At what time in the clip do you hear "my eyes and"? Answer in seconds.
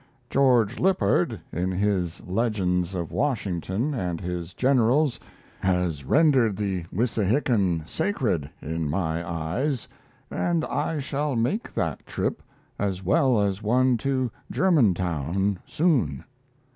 8.89-10.65